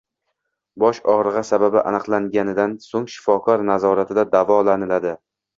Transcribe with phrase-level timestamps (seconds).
[0.83, 5.15] Bosh og‘rig‘i sababi aniqlanganidan so‘ng shifokor nazoratida davolaniladi.